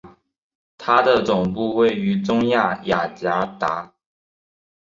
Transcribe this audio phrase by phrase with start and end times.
[0.79, 3.93] 它的总部位于中亚雅加达。